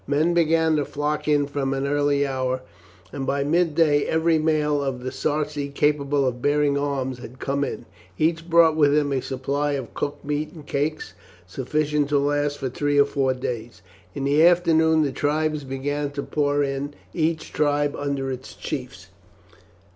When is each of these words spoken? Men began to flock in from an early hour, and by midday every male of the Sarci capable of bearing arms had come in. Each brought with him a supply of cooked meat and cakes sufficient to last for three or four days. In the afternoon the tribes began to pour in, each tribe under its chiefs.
Men 0.07 0.33
began 0.33 0.77
to 0.77 0.85
flock 0.85 1.27
in 1.27 1.45
from 1.45 1.75
an 1.75 1.85
early 1.85 2.25
hour, 2.25 2.61
and 3.11 3.27
by 3.27 3.43
midday 3.43 4.03
every 4.05 4.39
male 4.39 4.81
of 4.81 5.03
the 5.03 5.11
Sarci 5.11 5.69
capable 5.71 6.25
of 6.27 6.41
bearing 6.41 6.75
arms 6.75 7.19
had 7.19 7.37
come 7.37 7.63
in. 7.63 7.85
Each 8.17 8.49
brought 8.49 8.75
with 8.75 8.95
him 8.95 9.11
a 9.11 9.21
supply 9.21 9.73
of 9.73 9.93
cooked 9.93 10.25
meat 10.25 10.53
and 10.53 10.65
cakes 10.65 11.13
sufficient 11.45 12.09
to 12.09 12.17
last 12.17 12.57
for 12.57 12.67
three 12.69 12.97
or 12.99 13.05
four 13.05 13.35
days. 13.35 13.83
In 14.15 14.23
the 14.23 14.43
afternoon 14.43 15.03
the 15.03 15.11
tribes 15.11 15.63
began 15.63 16.09
to 16.13 16.23
pour 16.23 16.63
in, 16.63 16.95
each 17.13 17.53
tribe 17.53 17.95
under 17.95 18.31
its 18.31 18.55
chiefs. 18.55 19.09